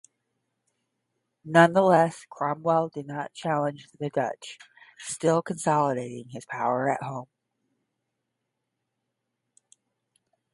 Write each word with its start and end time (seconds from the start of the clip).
Nonetheless, 1.45 2.25
Cromwell 2.27 2.89
did 2.89 3.05
not 3.05 3.33
challenge 3.35 3.87
the 3.99 4.09
Dutch, 4.09 4.57
still 4.97 5.43
consolidating 5.43 6.29
his 6.29 6.43
power 6.47 6.89
at 6.89 7.03
home. 7.03 7.27